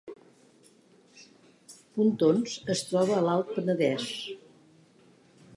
Pontons 1.97 2.57
es 2.77 2.83
troba 2.89 3.15
a 3.19 3.23
l’Alt 3.29 3.55
Penedès 3.59 4.11